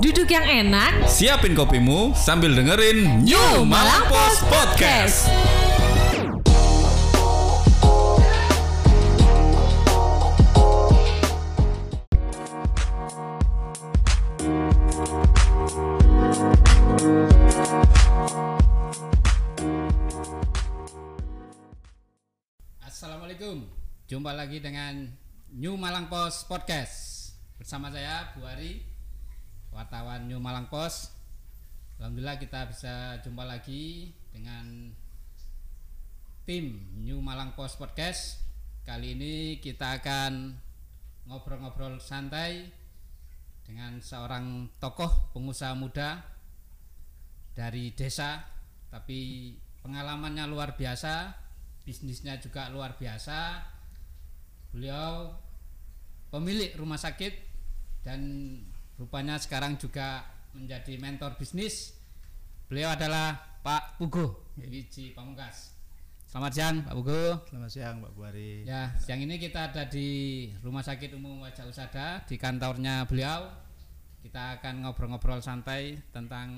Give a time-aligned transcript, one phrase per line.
[0.00, 5.28] Duduk yang enak, Siapin kopimu sambil dengerin New Malang Post Podcast.
[22.80, 23.68] Assalamualaikum.
[24.08, 25.12] Jumpa lagi dengan
[25.52, 27.36] New Malang Post Podcast.
[27.60, 28.89] Bersama saya Bu Ari,
[29.70, 31.14] wartawan New Malang Post.
[31.98, 34.90] Alhamdulillah kita bisa jumpa lagi dengan
[36.46, 38.42] tim New Malang Post Podcast.
[38.82, 40.54] Kali ini kita akan
[41.30, 42.66] ngobrol-ngobrol santai
[43.62, 46.18] dengan seorang tokoh pengusaha muda
[47.54, 48.42] dari desa
[48.90, 49.54] tapi
[49.86, 51.30] pengalamannya luar biasa
[51.86, 53.62] bisnisnya juga luar biasa
[54.74, 55.38] beliau
[56.34, 57.34] pemilik rumah sakit
[58.02, 58.20] dan
[59.00, 61.96] rupanya sekarang juga menjadi mentor bisnis.
[62.68, 64.52] Beliau adalah Pak Pugo.
[64.60, 65.72] Wiji Pamungkas.
[66.28, 67.40] Selamat siang Pak Pugo.
[67.48, 68.68] Selamat siang Mbak Buari.
[68.68, 73.48] ya siang ini kita ada di Rumah Sakit Umum Wajah Usada di kantornya beliau.
[74.20, 76.52] Kita akan ngobrol-ngobrol santai tentang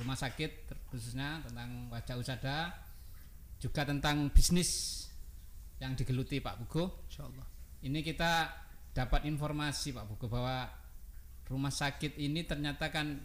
[0.00, 2.72] rumah sakit khususnya tentang Wajah Usada
[3.60, 5.04] juga tentang bisnis
[5.76, 7.04] yang digeluti Pak Pugo.
[7.04, 7.44] Insya Allah.
[7.84, 8.48] ini kita
[8.96, 10.85] dapat informasi Pak Pugo bahwa
[11.46, 13.16] rumah sakit ini ternyata kan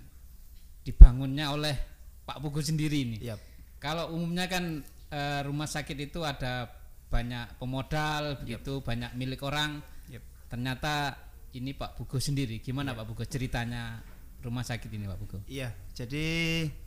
[0.81, 1.75] dibangunnya oleh
[2.21, 3.37] Pak Pugo sendiri ini Iya.
[3.77, 6.69] kalau umumnya kan eh, rumah sakit itu ada
[7.11, 9.83] banyak pemodal begitu, banyak milik orang.
[10.07, 10.23] Yep.
[10.47, 11.19] Ternyata
[11.51, 12.63] ini Pak Bugo sendiri.
[12.63, 13.99] Gimana Pak Bugo ceritanya
[14.39, 15.43] rumah sakit ini Pak Bugo?
[15.43, 15.75] Iya.
[15.91, 16.23] Jadi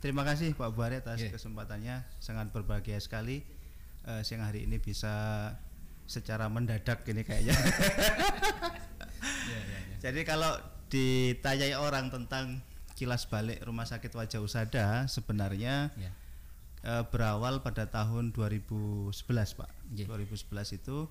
[0.01, 1.29] terima kasih Pak Buari atas Iya.
[1.29, 1.95] kesempatannya.
[2.17, 3.45] Sangat berbahagia sekali
[4.01, 5.53] eh, siang hari ini bisa
[6.09, 7.53] secara mendadak ini kayaknya.
[9.45, 9.97] Iya, iya, iya.
[10.01, 12.61] Jadi kalau ditanyai orang tentang
[12.95, 16.11] kilas balik rumah sakit Wajah Usada sebenarnya Iya.
[16.85, 19.11] eh, berawal pada tahun 2011
[19.53, 19.69] Pak.
[19.91, 20.05] Iya.
[20.07, 21.09] 2011 itu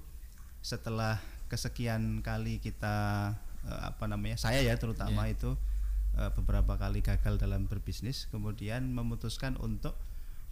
[0.60, 3.30] setelah kesekian kali kita
[3.64, 5.34] eh, apa namanya saya ya terutama Iya.
[5.36, 5.50] itu
[6.16, 9.98] eh, beberapa kali gagal dalam berbisnis kemudian memutuskan untuk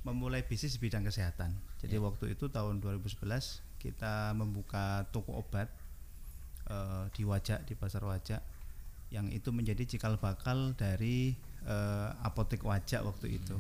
[0.03, 1.55] memulai bisnis bidang kesehatan.
[1.79, 2.03] Jadi Iya.
[2.03, 5.71] waktu itu tahun 2011 kita membuka toko obat
[6.69, 8.43] eh, di Wajak di pasar Wajak
[9.13, 13.55] yang itu menjadi cikal bakal dari eh, apotek Wajak waktu itu.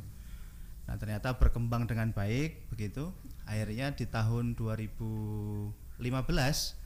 [0.88, 3.12] Nah ternyata berkembang dengan baik begitu.
[3.44, 6.80] Akhirnya di tahun 2015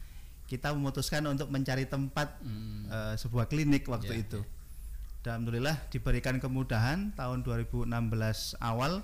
[0.47, 2.87] kita memutuskan untuk mencari tempat Hmm.
[2.87, 4.41] eh, sebuah klinik waktu Ya, itu.
[5.23, 9.03] Dan alhamdulillah diberikan kemudahan tahun 2016 awal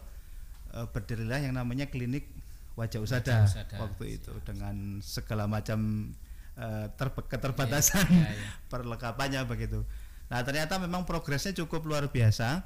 [0.71, 2.27] eh, berdirilah yang namanya klinik
[2.73, 3.77] Wajah Usada, Wajah Usada.
[3.79, 6.11] waktu itu dengan segala macam
[6.59, 8.49] eh, terbe- keterbatasan Iya, iya.
[8.73, 9.85] perlengkapannya begitu.
[10.33, 12.65] Nah ternyata memang progresnya cukup luar biasa.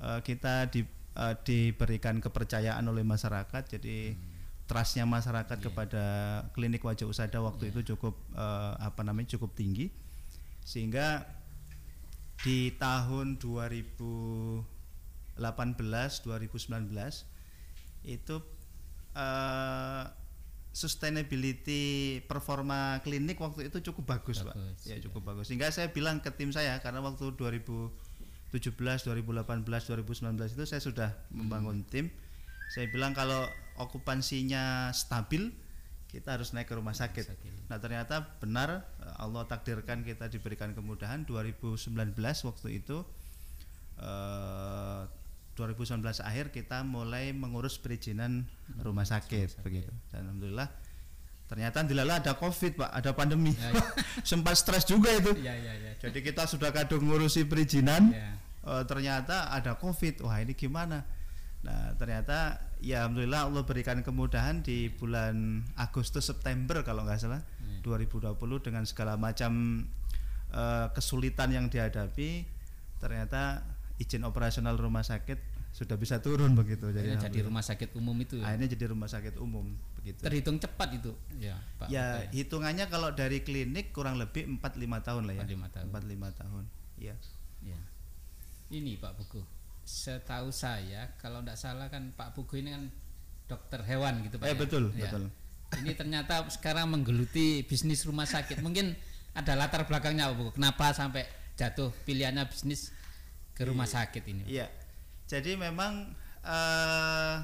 [0.00, 0.84] Eh, kita di,
[1.16, 4.16] eh, diberikan kepercayaan oleh masyarakat, jadi
[4.70, 6.04] trustnya masyarakat kepada
[6.54, 9.90] klinik wajah usada waktu itu cukup eh, apa namanya cukup tinggi,
[10.62, 11.26] sehingga
[12.40, 14.64] di tahun 2018
[15.36, 16.48] 2019
[18.08, 18.36] itu
[19.12, 20.04] eh,
[20.70, 25.50] sustainability performa klinik waktu itu cukup bagus, Bagus, pak ya cukup bagus.
[25.50, 27.90] Sehingga saya bilang ke tim saya karena waktu 2017
[28.54, 32.10] 2018 2019 itu saya sudah membangun tim.
[32.70, 33.50] Saya bilang kalau
[33.82, 35.50] okupansinya stabil
[36.10, 37.26] kita harus naik ke rumah sakit.
[37.70, 38.82] nah ternyata benar
[39.18, 41.26] Allah takdirkan kita diberikan kemudahan.
[41.26, 41.94] 2019
[42.46, 43.02] waktu itu
[43.98, 45.02] eh,
[45.60, 48.48] 2019 akhir kita mulai mengurus perizinan
[48.80, 49.92] rumah sakit begitu.
[50.08, 50.68] Dan alhamdulillah
[51.44, 53.52] ternyata dilala ada covid pak ada pandemi.
[53.52, 53.84] Ya, ya.
[54.30, 55.36] sempat stres juga itu.
[55.36, 55.92] Iya, iya, iya.
[56.00, 58.16] jadi kita sudah kadung ngurusi perizinan.
[58.16, 58.32] Ya.
[58.64, 60.24] eh, ternyata ada covid.
[60.24, 61.04] Wah ini gimana?
[61.60, 67.44] Nah ternyata ya alhamdulillah Allah berikan kemudahan di bulan Agustus September kalau nggak salah
[67.84, 68.32] 2020
[68.64, 69.84] dengan segala macam
[70.52, 72.48] eh, kesulitan yang dihadapi
[73.00, 73.64] ternyata
[74.00, 75.36] izin operasional rumah sakit
[75.70, 78.50] sudah bisa turun begitu Akhirnya jadi, jadi rumah sakit umum itu ya.
[78.50, 81.12] akhirnya jadi rumah sakit umum begitu terhitung cepat itu.
[81.38, 81.88] Ya, Pak.
[81.88, 84.66] ya Bugo hitungannya kalau dari klinik kurang lebih 4-5
[85.00, 85.86] tahun lah ya 4-5 tahun.
[85.88, 86.64] 4-5 tahun
[86.96, 87.14] ya
[87.60, 87.76] Ya.
[88.70, 89.44] Ini Pak Pugu.
[89.82, 92.88] Setahu saya kalau tidak salah kan Pak Pugu ini kan
[93.44, 94.46] dokter hewan gitu Pak.
[94.46, 94.56] Eh, ya?
[94.56, 95.06] betul, Ya.
[95.06, 95.28] betul.
[95.76, 98.58] Ini ternyata sekarang menggeluti bisnis rumah sakit.
[98.58, 98.96] Mungkin
[99.32, 100.50] ada latar belakangnya Pak Pugu.
[100.56, 102.96] Kenapa sampai jatuh pilihannya bisnis
[103.52, 104.42] ke rumah sakit ini?
[104.42, 104.50] Pak?
[104.50, 104.66] Iya.
[105.30, 106.10] Jadi memang
[106.42, 107.36] eh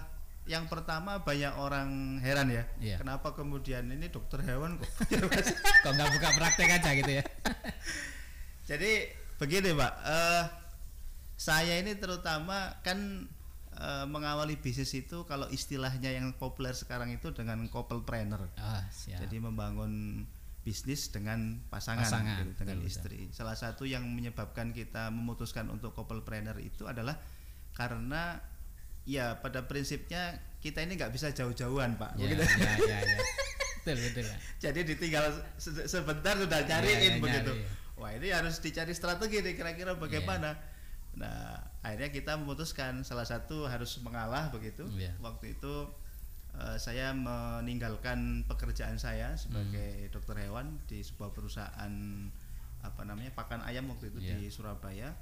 [0.46, 2.64] yang pertama banyak orang heran ya.
[2.82, 2.96] Iya.
[3.02, 4.90] Kenapa kemudian ini dokter hewan kok?
[5.86, 7.24] Kok nggak buka praktek aja gitu ya?
[8.70, 10.44] Jadi begini Pak, eh
[11.38, 13.26] saya ini terutama kan
[13.74, 18.46] eh, mengawali bisnis itu kalau istilahnya yang populer sekarang itu dengan couple-planner.
[18.58, 19.26] Ah, siap.
[19.26, 20.24] Jadi membangun
[20.66, 23.18] bisnis dengan pasangan, Pasangan, gitu, dengan betul, istri.
[23.30, 27.14] Salah satu yang menyebabkan kita memutuskan untuk couple-planner itu adalah
[27.76, 28.40] karena
[29.04, 32.16] ya pada prinsipnya kita ini nggak bisa jauh-jauhan pak.
[32.16, 32.42] ya, Begitu.
[32.42, 33.18] ya, ya, ya.
[33.78, 34.36] betul betul ya.
[34.58, 35.24] Jadi ditinggal
[35.54, 37.52] se- sebentar sudah Ya, cariin ya, begitu.
[37.54, 37.94] nyari.
[37.96, 40.58] Wah ini harus dicari strategi nih kira-kira bagaimana.
[41.14, 44.84] Nah akhirnya kita memutuskan salah satu harus mengalah begitu.
[44.92, 45.14] Ya.
[45.18, 45.86] Waktu itu
[46.52, 50.10] eh, saya meninggalkan pekerjaan saya sebagai Hmm.
[50.10, 51.92] dokter hewan di sebuah perusahaan
[52.80, 54.34] apa namanya pakan ayam waktu itu Ya.
[54.34, 55.14] di Surabaya.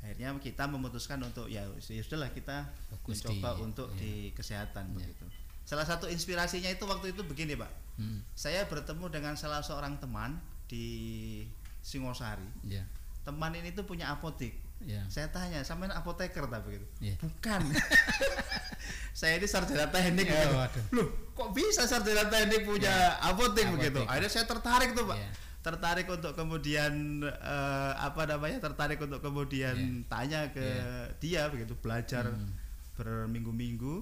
[0.00, 3.98] Akhirnya kita memutuskan untuk ya ya sudahlah kita Fokus mencoba di- untuk ya.
[3.98, 4.94] di kesehatan Ya.
[4.96, 5.24] begitu.
[5.62, 10.40] Salah satu inspirasinya itu waktu itu begini pak, Hmm, saya bertemu dengan salah seorang teman
[10.66, 11.44] di
[11.78, 12.48] Singosari.
[12.64, 12.80] ya,
[13.20, 14.56] Teman ini tuh punya apotek.
[14.80, 15.04] ya.
[15.06, 16.86] Saya tanya, sama apoteker tak begitu?
[16.98, 17.20] Iya.
[17.20, 17.60] Bukan.
[19.12, 20.26] saya ini sarjana teknik.
[20.26, 20.48] Begitu.
[20.50, 20.84] waduh.
[20.92, 23.92] Loh, kok bisa sarjana teknik punya apotek, apotek.
[23.92, 24.00] begitu?
[24.06, 25.16] Akhirnya saya tertarik tuh pak.
[25.18, 25.30] Iya.
[25.60, 28.64] Tertarik untuk kemudian eh, apa namanya?
[28.64, 30.08] Tertarik untuk kemudian Iya.
[30.08, 30.66] tanya ke
[31.20, 32.48] dia begitu, belajar Hmm.
[32.96, 34.00] berminggu-minggu.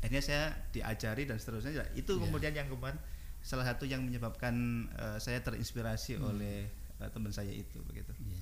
[0.00, 1.84] Akhirnya saya diajari dan seterusnya.
[1.92, 2.22] Itu Iya.
[2.24, 2.96] kemudian yang kemarin
[3.44, 4.54] salah satu yang menyebabkan
[4.96, 6.32] eh, saya terinspirasi Hmm.
[6.32, 8.08] oleh eh, teman saya itu begitu.
[8.16, 8.40] Iya.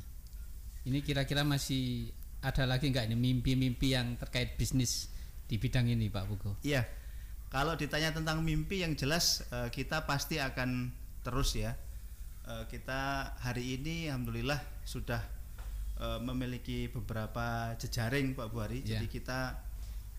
[0.86, 2.14] Ini kira-kira masih
[2.44, 5.08] ada lagi nggak ini mimpi-mimpi yang terkait bisnis
[5.50, 6.54] di bidang ini Pak Bugo?
[6.62, 6.86] Iya.
[7.50, 10.94] Kalau ditanya tentang mimpi yang jelas eh, kita pasti akan
[11.26, 11.74] terus ya.
[12.44, 13.00] Eh, kita
[13.40, 15.20] hari ini alhamdulillah sudah
[15.96, 18.84] eh, memiliki beberapa jejaring Pak Buari.
[18.84, 19.00] Iya.
[19.00, 19.56] Jadi kita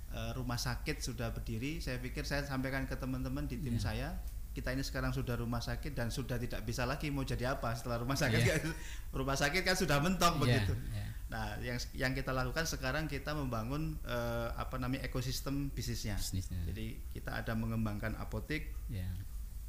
[0.10, 1.78] eh, rumah sakit sudah berdiri.
[1.78, 3.84] Saya pikir saya sampaikan ke teman-teman di tim Iya.
[3.84, 4.10] saya.
[4.56, 8.00] Kita ini sekarang sudah rumah sakit dan sudah tidak bisa lagi mau jadi apa setelah
[8.02, 8.42] rumah sakit.
[8.42, 8.64] Kan.
[9.20, 10.74] rumah sakit kan sudah mentok Iya, begitu.
[10.96, 11.06] iya.
[11.26, 16.16] Nah, yang yang kita lakukan sekarang kita membangun eh, apa namanya ekosistem bisnisnya.
[16.18, 16.58] Bisnisnya.
[16.72, 19.06] Jadi kita ada mengembangkan apotek, Ya.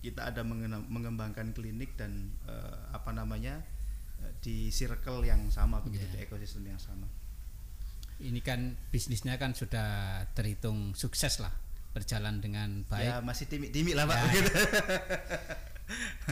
[0.01, 0.47] Kita ada
[0.87, 3.59] mengembangkan klinik dan eh, apa namanya
[4.23, 6.13] eh, di circle yang sama begitu Iya.
[6.13, 7.07] di ekosistem yang sama.
[8.17, 11.53] Ini kan bisnisnya kan sudah terhitung sukses lah,
[11.93, 13.29] berjalan dengan Ya baik.
[13.29, 14.17] masih timik-timik lah pak.
[14.17, 14.33] Ya.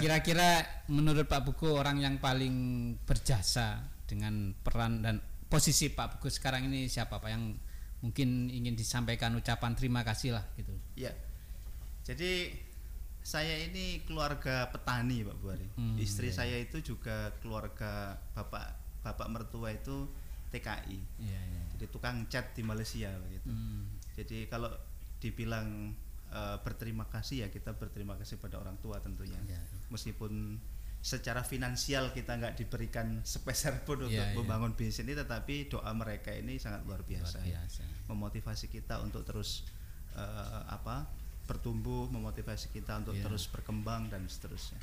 [0.00, 2.55] Kira-kira menurut Pak Bugo orang yang paling
[3.06, 7.55] berjasa dengan peran dan posisi Pak Bugo sekarang ini siapa Pak yang
[8.02, 10.75] mungkin ingin disampaikan ucapan terima kasih lah gitu.
[10.99, 11.14] Ya.
[12.02, 12.50] Jadi
[13.24, 15.64] saya ini keluarga petani Pak Buari.
[15.80, 16.36] Hmm, Istri iya.
[16.36, 18.66] saya itu juga keluarga bapak
[19.00, 20.04] bapak mertua itu
[20.52, 20.98] TKI.
[21.18, 21.62] Iya, iya.
[21.74, 23.48] Jadi tukang cat di Malaysia begitu.
[23.48, 24.68] Hmm, Jadi kalau
[25.18, 25.96] dibilang
[26.28, 29.40] eh, berterima kasih ya kita berterima kasih pada orang tua tentunya.
[29.48, 29.60] iya.
[29.88, 30.60] Meskipun
[31.00, 34.36] secara finansial kita nggak diberikan sepeser pun untuk Iya, iya.
[34.36, 37.40] membangun bisnis ini, tetapi doa mereka ini sangat luar Luar biasa.
[37.44, 37.60] ya.
[37.60, 37.82] biasa.
[38.08, 39.64] Memotivasi kita untuk terus
[40.12, 43.29] eh, apa bertumbuh, memotivasi kita untuk Iya.
[43.29, 44.81] terus berkembang dan seterusnya.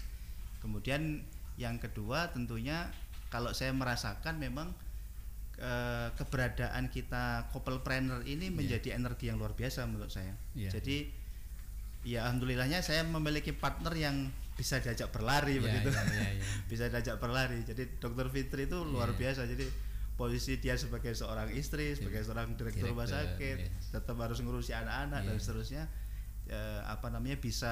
[0.62, 1.26] Kemudian
[1.58, 2.90] yang kedua tentunya
[3.30, 4.70] kalau saya merasakan memang
[5.58, 10.34] eh, keberadaan kita couple-planner ini menjadi energi yang luar biasa menurut saya.
[10.58, 10.74] Iya.
[10.74, 11.06] Jadi
[12.02, 14.26] ya alhamdulillahnya saya memiliki partner yang
[14.58, 15.90] bisa diajak berlari Iya, begitu.
[15.94, 16.44] iya, iya, iya.
[16.72, 17.62] bisa diajak berlari.
[17.62, 19.18] Jadi Dokter Fitri itu luar Iya.
[19.22, 19.42] biasa.
[19.46, 19.66] Jadi
[20.18, 23.70] posisi dia sebagai seorang istri, sebagai seorang direktur rumah sakit, iya.
[23.90, 25.42] tetap harus ngurusi anak-anak dan Iya.
[25.42, 25.84] seterusnya.
[26.52, 27.72] Eh, apa namanya bisa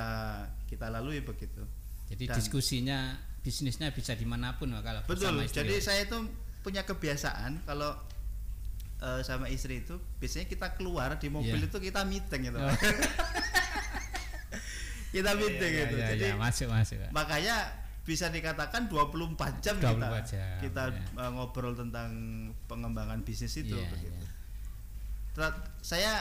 [0.64, 1.68] kita lalui begitu.
[2.08, 3.00] Jadi Dan- diskusinya
[3.44, 5.36] bisnisnya bisa di mana pun kalau Betul.
[5.44, 5.68] istri.
[5.68, 6.16] Jadi saya itu
[6.60, 7.92] punya kebiasaan kalau
[9.00, 11.68] eh, sama istri itu biasanya kita keluar di mobil Iya.
[11.68, 12.56] itu kita meeting gitu.
[12.56, 12.68] Oh.
[15.12, 15.96] kita meeting Iya, gitu.
[15.98, 16.98] iya, Jadi iya, masuk masuk.
[17.12, 17.56] Makanya
[18.06, 21.04] bisa dikatakan 24 jam 24 kita jam, kita ya.
[21.20, 22.10] eh, ngobrol tentang
[22.66, 24.16] pengembangan bisnis itu Iya, begitu.
[24.16, 24.30] iya.
[25.32, 26.12] Ter- Saya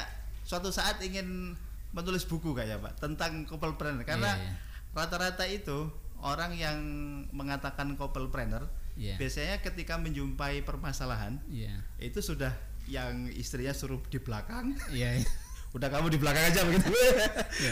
[0.42, 1.54] suatu saat ingin
[1.90, 4.54] menulis buku kayak Pak tentang couple-planner karena Iya, iya.
[4.92, 5.88] rata-rata itu
[6.20, 6.78] orang yang
[7.32, 8.66] mengatakan couple-planner
[8.98, 9.14] Iya.
[9.14, 11.86] biasanya ketika menjumpai permasalahan Iya.
[11.98, 12.50] itu sudah
[12.88, 15.22] yang istrinya suruh di belakang Iya.
[15.22, 15.28] iya.
[15.76, 17.28] udah kamu di belakang aja begitu iya.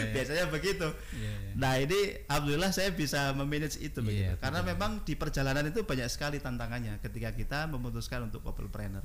[0.15, 1.51] biasanya begitu Iya, iya.
[1.57, 4.71] nah ini alhamdulillah saya bisa memanage itu begitu Iya, karena betul.
[4.77, 9.03] memang di perjalanan itu banyak sekali tantangannya ketika kita memutuskan untuk couple planner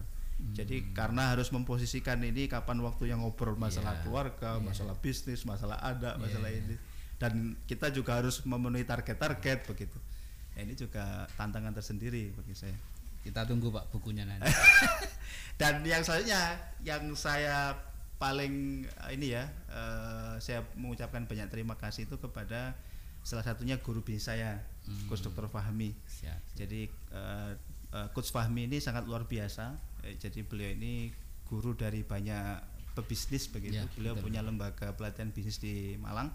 [0.53, 4.01] jadi karena harus memposisikan ini kapan waktu yang ngobrol masalah Hmm.
[4.01, 4.65] Iya, keluarga iya.
[4.65, 6.61] masalah bisnis masalah ada Iya, masalah iya.
[6.61, 6.77] ini
[7.23, 7.33] dan
[7.71, 9.99] kita juga harus memenuhi target-target begitu
[10.53, 12.77] Nah, ini juga tantangan tersendiri bagi saya
[13.25, 14.51] Kita tunggu Pak bukunya nanti.
[15.63, 17.73] dan yang selanjutnya yang saya
[18.19, 22.77] paling eh, ini ya eh, saya mengucapkan banyak terima kasih itu kepada
[23.23, 25.07] salah satunya guru bisnis saya Hmm.
[25.07, 25.47] Gus Dr.
[25.47, 26.59] Fahmi Siap.
[26.59, 27.53] jadi eh,
[27.95, 29.79] eh, Coach Fahmi ini sangat luar biasa.
[30.03, 31.13] Eh, jadi beliau ini
[31.47, 32.59] guru dari banyak
[32.93, 33.79] pebisnis begitu.
[33.79, 34.27] Ya, beliau betul.
[34.29, 36.35] punya lembaga pelatihan bisnis di Malang.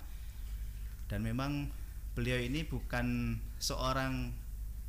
[1.07, 1.67] Dan memang
[2.15, 4.31] beliau ini bukan seorang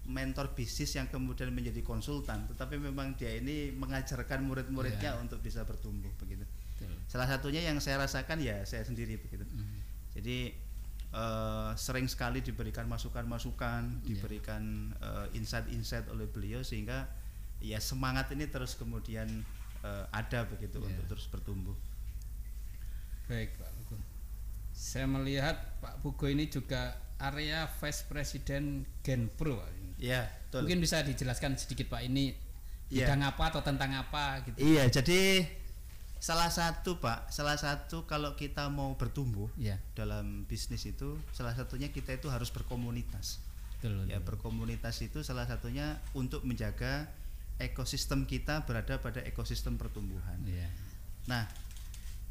[0.08, 5.20] mentor bisnis yang kemudian menjadi konsultan, tetapi memang dia ini mengajarkan murid-muridnya Ya.
[5.20, 6.48] untuk bisa bertumbuh begitu.
[6.78, 6.96] Betul.
[7.04, 9.44] Salah satunya yang saya rasakan ya saya sendiri begitu.
[9.44, 9.76] Mhm.
[10.16, 10.36] Jadi
[11.08, 14.06] eh, sering sekali diberikan masukan-masukan, Iya.
[14.06, 17.08] diberikan eh, insight-insight oleh beliau sehingga
[17.58, 19.28] ya semangat ini terus kemudian
[19.80, 20.90] eh, ada begitu Iya.
[20.92, 21.76] untuk terus bertumbuh.
[23.28, 23.96] Baik Pak Pugo.
[24.72, 29.58] Saya melihat Pak Pugo ini juga area Vice President Genpro.
[29.60, 29.70] Pak.
[29.98, 30.64] Iya, betul.
[30.64, 32.30] Mungkin bisa dijelaskan sedikit Pak ini
[32.88, 34.56] bidang apa atau tentang apa gitu.
[34.56, 35.44] Iya, jadi
[36.18, 39.78] salah satu Pak, salah satu kalau kita mau bertumbuh Iya.
[39.94, 43.38] dalam bisnis itu salah satunya kita itu harus berkomunitas.
[43.78, 44.10] Betul.
[44.10, 44.34] Ya, betul.
[44.34, 47.06] berkomunitas itu salah satunya untuk menjaga
[47.62, 50.38] ekosistem kita berada pada ekosistem pertumbuhan.
[50.42, 50.66] Iya.
[51.30, 51.46] Nah,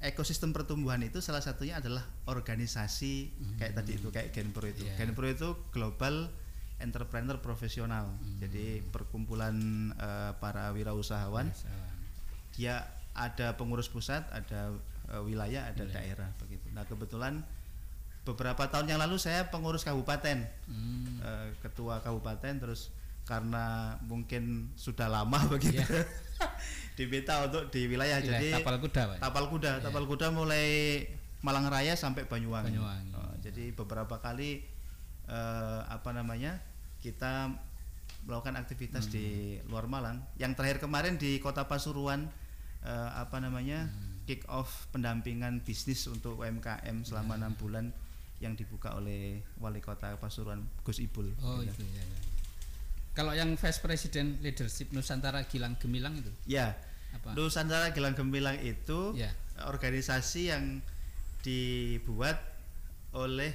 [0.04, 4.84] ekosistem pertumbuhan itu salah satunya adalah organisasi kayak tadi itu kayak Genpro itu.
[4.84, 4.96] Iya.
[5.00, 6.28] Genpro itu global
[6.78, 8.12] entrepreneur profesional.
[8.44, 9.56] Jadi perkumpulan
[9.96, 11.48] eh, para wirausahawan.
[11.50, 11.96] Biasawan.
[12.58, 12.76] Dia
[13.18, 14.70] ada pengurus pusat, ada
[15.10, 16.70] eh, wilayah, ada daerah begitu.
[16.72, 17.42] Nah, kebetulan
[18.22, 20.46] beberapa tahun yang lalu saya pengurus kabupaten.
[20.70, 21.18] Hmm.
[21.20, 22.94] eh, ketua kabupaten terus
[23.26, 26.06] karena mungkin sudah lama begitu Iya.
[26.98, 29.18] diminta untuk di wilayah Wilayah jadi tapal kuda, Pak.
[29.20, 29.84] tapal kuda Iya.
[29.84, 30.68] tapal kuda mulai
[31.40, 33.12] Malang Raya sampai Banyuwangi, Banyuwangi.
[33.14, 34.66] Oh, jadi beberapa kali
[35.28, 36.58] eh, apa namanya
[36.98, 37.52] kita
[38.24, 39.14] melakukan aktivitas Hmm.
[39.14, 39.26] di
[39.68, 42.28] luar Malang yang terakhir kemarin di kota Pasuruan
[42.82, 44.22] eh, apa namanya Hmm.
[44.24, 47.40] kick off pendampingan bisnis untuk UMKM selama Iya.
[47.40, 47.86] enam bulan
[48.38, 51.72] yang dibuka oleh wali kota Pasuruan Gus Ibul Oh Gitu.
[51.72, 52.20] itu ya, ya.
[53.14, 56.78] Kalau yang Vice President Leadership Nusantara Gilang Gemilang itu Ya,
[57.12, 57.34] apa?
[57.34, 59.34] Nusantara Gilang Gemilang itu Ya.
[59.64, 60.84] organisasi yang
[61.42, 62.38] dibuat
[63.12, 63.52] oleh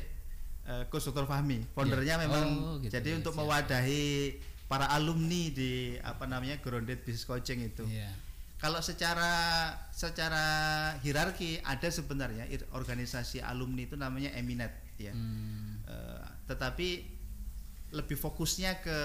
[0.63, 1.27] eh, Coach Dr.
[1.27, 1.59] Fahmi.
[1.75, 2.23] Foundernya Ya.
[2.23, 3.43] memang Oh, gitu jadi ya, untuk siap.
[3.43, 7.83] mewadahi para alumni di apa namanya Grounded Business Coaching itu.
[7.85, 8.15] Iya.
[8.63, 9.35] Kalau secara
[9.91, 10.45] secara
[11.03, 14.71] hierarki ada sebenarnya organisasi alumni itu namanya Eminet
[15.03, 15.11] ya.
[15.11, 15.83] Hmm.
[15.83, 16.89] Eh, tetapi
[17.91, 18.99] lebih fokusnya ke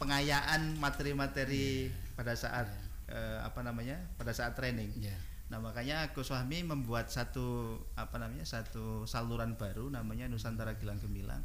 [0.00, 2.66] pengayaan materi-materi pada saat
[3.12, 4.96] eh, apa namanya pada saat training.
[4.96, 5.12] Iya.
[5.52, 11.44] Nah makanya Gus Wahmi membuat satu apa namanya satu saluran baru namanya Nusantara Gilang Gemilang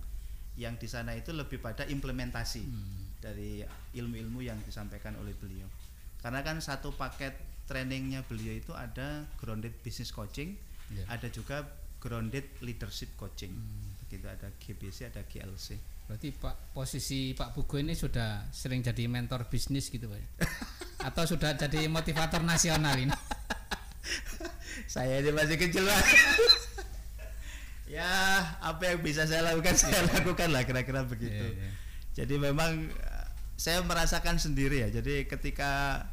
[0.55, 3.11] yang di sana itu lebih pada implementasi Hmm.
[3.19, 3.59] dari
[3.95, 5.67] ilmu-ilmu yang disampaikan oleh beliau.
[6.19, 7.31] Karena kan satu paket
[7.63, 10.57] trainingnya beliau itu ada grounded business coaching,
[10.89, 11.05] Iya.
[11.05, 11.63] ada juga
[12.01, 13.53] grounded leadership coaching.
[13.53, 13.93] Hmm.
[14.07, 15.77] Begitu ada GBC, ada GLC.
[16.09, 20.49] Berarti Pak posisi Pak Bugo ini sudah sering jadi mentor bisnis gitu Pak.
[21.07, 23.13] Atau sudah jadi motivator nasional ini?
[24.93, 26.01] saya ini masih kecil lah.
[27.95, 28.09] ya
[28.61, 31.45] apa yang bisa saya lakukan saya lakukan lah kira-kira begitu.
[31.45, 31.71] Iya, iya.
[32.17, 32.89] Jadi memang
[33.59, 34.89] saya merasakan sendiri ya.
[34.89, 36.07] Jadi ketika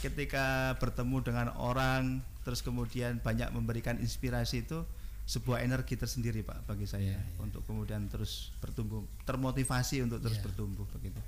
[0.00, 4.80] ketika bertemu dengan orang terus kemudian banyak memberikan inspirasi itu
[5.28, 7.36] sebuah energi tersendiri Pak bagi saya Iya, iya.
[7.44, 10.44] untuk kemudian terus bertumbuh, termotivasi untuk terus Iya.
[10.48, 11.20] bertumbuh begitu.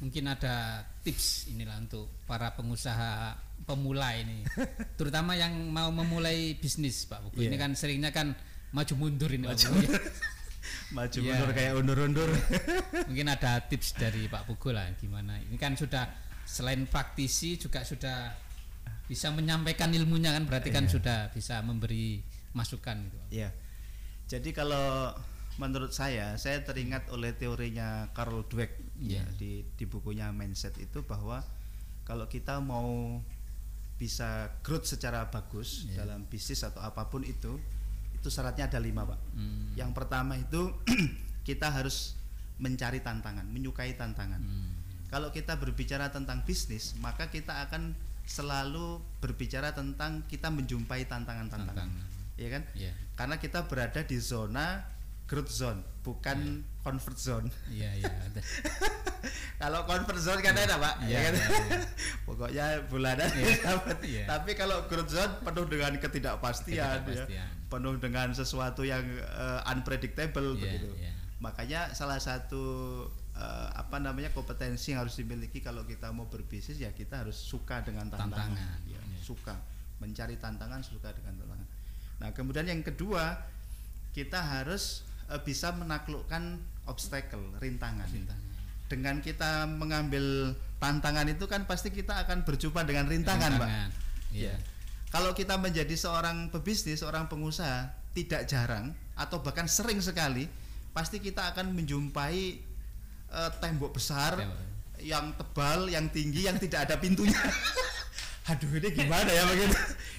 [0.00, 3.36] Mungkin ada tips inilah untuk para pengusaha
[3.68, 4.48] pemula ini,
[4.98, 7.44] terutama yang mau memulai bisnis Pak Bugo.
[7.44, 7.60] Ini Iya.
[7.60, 8.32] kan seringnya kan
[8.72, 9.60] maju mundur ini Pak.
[10.90, 11.28] Maju Iya.
[11.38, 12.30] mundur kayak undur-undur.
[13.08, 15.38] Mungkin ada tips dari Pak Bugo lah gimana.
[15.38, 16.10] Ini kan sudah
[16.42, 18.34] selain praktisi juga sudah
[19.06, 20.92] bisa menyampaikan ilmunya kan berarti kan Iya.
[20.98, 22.22] sudah bisa memberi
[22.54, 23.18] masukan gitu.
[23.30, 23.54] Ya.
[24.26, 25.14] Jadi kalau
[25.58, 29.24] menurut saya, saya teringat oleh teorinya Carl Dweck ya, Iya.
[29.38, 31.42] di di bukunya Mindset itu bahwa
[32.02, 33.18] kalau kita mau
[33.94, 36.02] bisa growth secara bagus Iya.
[36.02, 37.58] dalam bisnis atau apa pun itu,
[38.20, 39.18] itu syaratnya ada lima pak.
[39.32, 39.72] Hmm.
[39.74, 40.76] Yang pertama itu
[41.48, 42.20] kita harus
[42.60, 44.38] mencari tantangan, menyukai tantangan.
[44.44, 44.76] Hmm.
[45.08, 47.96] Kalau kita berbicara tentang bisnis, maka kita akan
[48.28, 51.88] selalu berbicara tentang kita menjumpai tantangan-tantangan.
[51.88, 52.38] Tantangan.
[52.38, 52.62] Iya kan?
[52.76, 52.92] Iya.
[53.18, 54.84] Karena kita berada di zona
[55.26, 57.46] growth zone, bukan comfort zone.
[57.68, 58.08] Iya iya.
[58.08, 58.40] ada.
[59.62, 60.94] kalau comfort zone kan enak, Pak.
[61.04, 61.34] Iya, ya kan?
[61.36, 61.80] iya, iya.
[62.26, 63.56] Pokoknya bulanan Iya.
[63.68, 63.98] dapat.
[64.00, 64.24] Iya.
[64.24, 67.44] Tapi kalau growth zone penuh dengan ketidakpastian, ya.
[67.68, 70.88] Penuh dengan sesuatu yang eh, unpredictable Iya, begitu.
[70.96, 71.12] iya.
[71.40, 72.64] Makanya salah satu
[73.36, 77.84] eh, apa namanya kompetensi yang harus dimiliki kalau kita mau berbisnis ya kita harus suka
[77.84, 79.20] dengan tantangan, Tantangan, Ya, iya.
[79.20, 79.56] suka
[80.00, 81.68] mencari tantangan, suka dengan tantangan.
[82.20, 83.36] Nah kemudian yang kedua
[84.12, 88.06] kita harus eh, bisa menaklukkan obstacle, rintangan.
[88.10, 88.48] Rintangan.
[88.90, 90.50] dengan kita mengambil
[90.82, 93.62] tantangan itu kan pasti kita akan berjumpa dengan rintangan, Pak.
[93.62, 93.90] Rintangan.
[94.34, 94.50] Iya.
[94.50, 94.54] Ya.
[95.10, 100.50] Kalau kita menjadi seorang pebisnis, seorang pengusaha, tidak jarang atau bahkan sering sekali,
[100.90, 102.38] pasti kita akan menjumpai
[103.30, 104.58] eh, tembok besar Tembok.
[104.98, 107.38] yang tebal, yang tinggi, yang tidak ada pintunya.
[108.50, 109.76] Aduh, ini gimana ya begitu?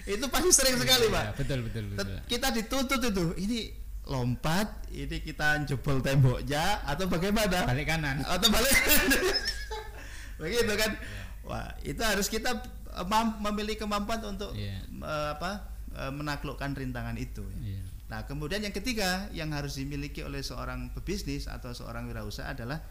[0.07, 1.25] itu pasti sering sekali, Iya, Pak.
[1.43, 2.07] betul betul betul.
[2.23, 3.59] Kita dituntut itu, ini
[4.03, 7.63] lompat, ini kita jebol temboknya atau bagaimana?
[7.63, 8.19] Balik kanan.
[8.21, 8.73] atau balik
[10.41, 10.91] begitu kan
[11.43, 12.49] wah itu harus kita
[12.91, 13.05] eh,
[13.39, 14.81] memiliki kemampuan untuk Iya.
[14.83, 15.51] eh, apa
[15.93, 17.81] eh, menaklukkan rintangan itu Iya.
[18.09, 22.81] nah kemudian yang ketiga yang harus dimiliki oleh seorang pebisnis atau seorang wirausaha adalah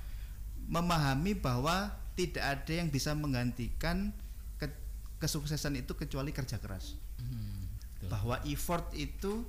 [0.64, 4.14] memahami bahwa tidak ada yang bisa menggantikan
[4.57, 4.79] ke-
[5.19, 8.09] kesuksesan itu kecuali kerja keras Hmm, betul.
[8.09, 9.45] bahwa effort itu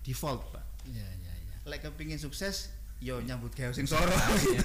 [0.00, 1.54] default pak Iya, iya, iya.
[1.64, 4.60] lek kepingin sukses yo nyambut gawe sing soro Iya.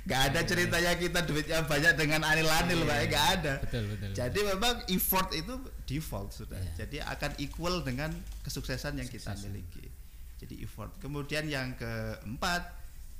[0.00, 2.98] Gak ada ceritanya kita duitnya banyak dengan anil-anil, Pak.
[3.12, 3.52] Gak ada.
[3.58, 4.10] Iya, Betul betul.
[4.16, 5.54] Jadi memang effort itu
[5.84, 6.56] default sudah.
[6.56, 6.72] Iya.
[6.84, 8.08] Jadi akan equal dengan
[8.40, 9.92] kesuksesan yang kita miliki.
[10.40, 10.96] Jadi effort.
[11.04, 12.64] Kemudian yang keempat,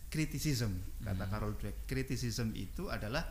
[0.08, 0.80] criticism.
[1.04, 1.30] Kata Hmm.
[1.30, 3.28] Carol Dweck, criticism itu adalah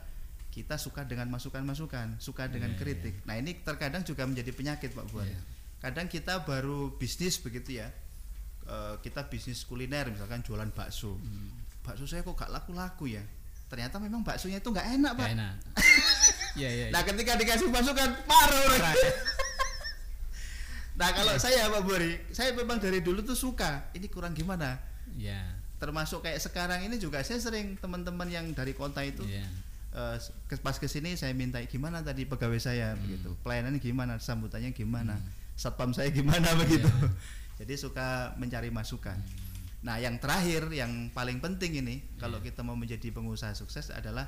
[0.53, 3.25] kita suka dengan masukan-masukan, suka dengan Iya, kritik.
[3.25, 5.25] Nah, ini terkadang juga menjadi penyakit, Pak Buan.
[5.25, 5.41] Iya.
[5.81, 7.89] Kadang kita baru bisnis begitu ya.
[8.69, 11.17] Eh, kita bisnis kuliner misalkan jualan bakso.
[11.17, 11.49] Hmm.
[11.81, 13.23] Bakso saya kok gak laku-laku ya.
[13.65, 15.25] Ternyata memang baksonya itu nggak enak, Pak.
[15.25, 15.53] Gak enak.
[16.57, 16.87] Iya iya.
[16.89, 18.25] Nah, ketika dikasih masukan orang.
[18.25, 19.11] Marah, ya.
[20.99, 23.87] Nah, kalau saya Pak Bori, saya memang dari dulu tuh suka.
[23.95, 24.75] Ini kurang gimana?
[25.15, 25.39] Iya.
[25.79, 29.47] Termasuk kayak sekarang ini juga saya sering teman-teman yang dari kota itu Iya.
[29.89, 33.01] eh, ke- pas ke sini saya minta gimana tadi pegawai saya Hmm.
[33.01, 33.29] begitu.
[33.39, 35.15] Pelayanannya gimana, sambutannya gimana,
[35.55, 36.89] satpam saya gimana begitu.
[37.59, 39.19] Jadi suka mencari masukan.
[39.83, 42.19] Nah, yang terakhir yang paling penting ini Iya.
[42.19, 44.27] kalau kita mau menjadi pengusaha sukses adalah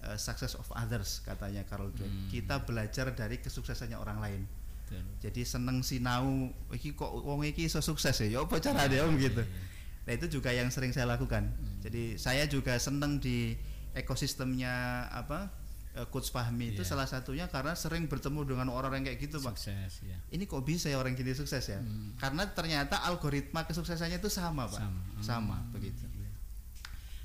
[0.00, 2.08] eh, success of others katanya Carol Dweck.
[2.08, 2.28] Hmm.
[2.32, 4.42] Kita belajar dari kesuksesannya orang lain.
[4.88, 5.04] Betul.
[5.20, 8.28] Jadi seneng sinau iki kok wong iki iso sukses ya.
[8.28, 9.44] Ya apa caranya om gitu.
[9.44, 9.68] Iya,
[10.08, 11.52] Nah, itu juga yang sering saya lakukan.
[11.52, 11.78] Hmm.
[11.84, 13.54] Jadi saya juga seneng di
[13.92, 15.52] ekosistemnya apa?
[15.92, 16.90] Eh, Coach Fahmi itu Iya.
[16.94, 19.58] salah satunya karena sering bertemu dengan orang-orang kayak gitu, Pak.
[19.58, 20.18] Sukses ya.
[20.30, 21.78] Ini kok bisa ya orang gini sukses ya?
[21.78, 22.14] Hmm.
[22.16, 24.78] Karena ternyata algoritma kesuksesannya itu sama, Pak.
[24.78, 25.00] Sama.
[25.20, 25.72] Sama, Hmm.
[25.74, 26.06] begitu.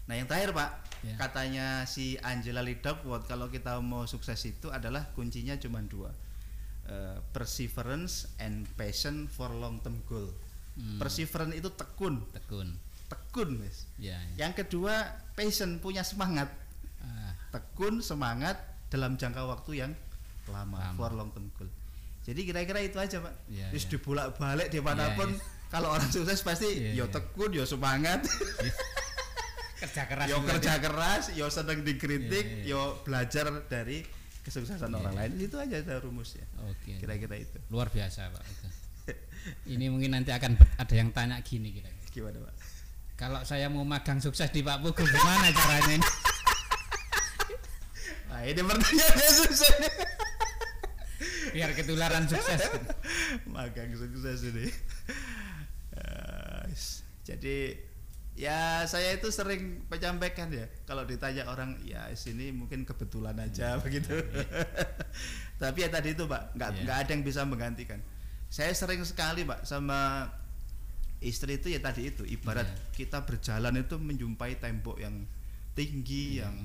[0.06, 0.70] Nah, yang terakhir, Pak,
[1.02, 1.18] Ya.
[1.18, 6.14] katanya si Angela Duckworth kalau kita mau sukses itu adalah kuncinya cuma dua.
[6.86, 10.30] Eh, perseverance and passion for long term goal.
[10.78, 11.02] Hmm.
[11.02, 12.78] Perseverance itu tekun, Tekun.
[13.10, 13.90] tekun, Mas.
[13.98, 14.22] Ya.
[14.38, 14.46] ya.
[14.46, 14.94] Yang kedua,
[15.34, 16.54] passion punya semangat.
[17.56, 19.92] Tekun, semangat dalam jangka waktu yang
[20.46, 20.94] lama, Lama.
[20.94, 21.72] for long term goal.
[22.22, 23.34] Jadi kira-kira itu aja, Pak.
[23.48, 23.92] Iya, Terus iya.
[23.96, 25.32] dibolak-balik di mana pun.
[25.32, 27.06] Iya, Kalau orang sukses pasti Iya, yo iya.
[27.08, 28.22] tekun, yo semangat,
[29.82, 30.28] kerja keras.
[30.28, 30.84] yo juga kerja dia.
[30.84, 34.04] keras, yo seneng dikritik, yo belajar dari
[34.42, 35.32] kesuksesan Iya, orang lain.
[35.38, 36.46] Itu aja ada rumusnya.
[36.66, 36.98] Oke.
[36.98, 37.58] Kira-kira itu.
[37.70, 38.44] Luar biasa pak.
[39.74, 41.90] Ini mungkin nanti akan ada yang tanya gini kira.
[42.10, 42.56] Gimana, Pak?
[43.16, 46.08] Kalau saya mau magang sukses di Pak Pukul gimana caranya ini?
[48.46, 49.74] Nah, ini pertanyaannya susah.
[51.50, 52.62] Biar ketularan sukses.
[53.50, 54.70] magang sukses ini
[55.96, 56.64] Eh,
[57.24, 57.74] jadi
[58.36, 64.12] ya saya itu sering menyampaikan ya kalau ditanya orang ya sini mungkin kebetulan aja begitu
[65.56, 66.82] tapi ya tadi itu pak nggak Iya.
[66.84, 68.04] nggak ada yang bisa menggantikan
[68.52, 70.28] saya sering sekali pak sama
[71.18, 72.78] istri itu ya tadi itu ibarat Iya.
[72.94, 75.24] kita berjalan itu menjumpai tembok yang
[75.72, 76.52] tinggi Iya.
[76.52, 76.56] yang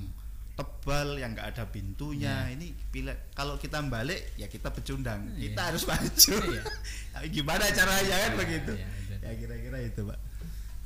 [0.61, 2.53] tebal yang nggak ada pintunya Iya.
[2.53, 5.49] ini bila kalau kita balik ya kita pecundang Iya.
[5.49, 6.37] kita harus maju.
[7.17, 8.87] Tapi gimana caranya kan Iya, begitu iya,
[9.19, 10.19] ya kira-kira itu pak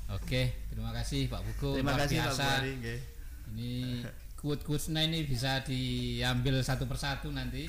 [0.05, 1.69] Oke, terima kasih Pak Buku.
[1.75, 2.45] terima kasih pak biasa.
[2.45, 2.99] Buhari nggih.
[3.51, 3.71] Ini
[4.37, 7.65] quote-quotesnya ini bisa diambil satu persatu nanti.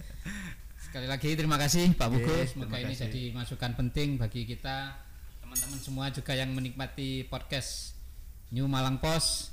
[0.84, 2.34] Sekali lagi terima kasih Pak Buku.
[2.44, 3.06] Semoga terima ini kasih.
[3.06, 4.98] jadi masukan penting bagi kita
[5.38, 7.94] teman-teman semua juga yang menikmati podcast
[8.50, 9.51] New Malang Post.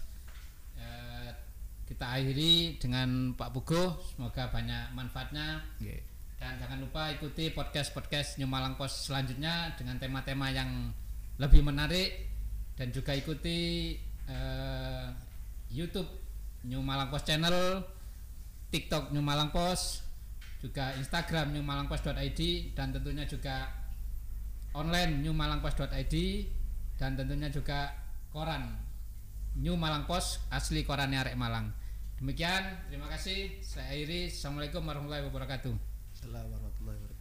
[1.90, 3.82] Kita akhiri dengan Pak Buku.
[4.14, 5.66] Semoga banyak manfaatnya.
[5.82, 6.06] Nggih.
[6.38, 10.94] Dan jangan lupa ikuti podcast-podcast New Malang Post selanjutnya dengan tema-tema yang
[11.42, 12.30] lebih menarik
[12.78, 13.98] dan juga ikuti
[14.30, 15.08] eh,
[15.74, 16.08] YouTube
[16.70, 17.82] New Malang Post Channel,
[18.70, 20.06] TikTok New Malang Post,
[20.62, 22.40] juga Instagram New Malang Post.id
[22.76, 23.72] dan tentunya juga
[24.76, 26.16] online New Malang Post.id
[27.02, 27.96] dan tentunya juga
[28.30, 28.76] koran
[29.56, 31.79] New Malang Post asli korannya Arek Malang.
[32.20, 33.64] Demikian, terima kasih.
[33.64, 34.28] Saya akhiri.
[34.28, 35.74] Assalamualaikum warahmatullahi wabarakatuh.
[36.12, 37.20] Assalamualaikum warahmatullahi wabarakatuh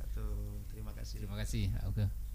[0.75, 1.65] terima kasih Terima kasih.
[1.87, 2.28] Oke.